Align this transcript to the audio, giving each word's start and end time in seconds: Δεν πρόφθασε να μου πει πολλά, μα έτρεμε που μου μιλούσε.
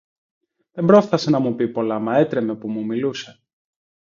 Δεν 0.71 0.85
πρόφθασε 0.85 1.29
να 1.29 1.39
μου 1.39 1.55
πει 1.55 1.67
πολλά, 1.67 1.99
μα 1.99 2.17
έτρεμε 2.17 2.55
που 2.55 2.69
μου 2.69 2.85
μιλούσε. 2.85 3.39